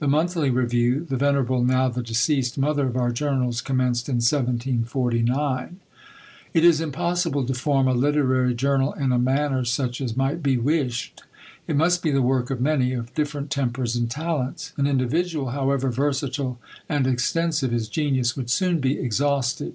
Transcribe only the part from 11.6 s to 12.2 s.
it must be the